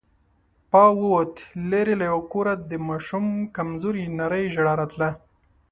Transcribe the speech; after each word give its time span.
پاو 0.71 0.93
ووت، 1.01 1.35
ليرې 1.69 1.95
له 1.99 2.05
يوه 2.11 2.23
کوره 2.31 2.53
د 2.69 2.71
ماشوم 2.87 3.25
کمزورې 3.55 4.03
نرۍ 4.17 4.45
ژړا 4.53 4.73
راتله. 4.81 5.09